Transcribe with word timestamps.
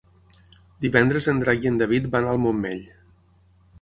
Divendres 0.85 1.29
en 1.33 1.43
Drac 1.43 1.61
i 1.67 1.71
en 1.73 1.77
David 1.81 2.09
van 2.17 2.31
al 2.33 2.43
Montmell. 2.47 2.83